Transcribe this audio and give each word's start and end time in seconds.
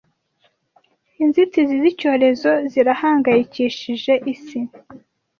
Inzitizi 1.23 1.73
z’icyorezo 1.81 2.51
zirahangayikishije 2.71 4.13
isi 4.33 4.59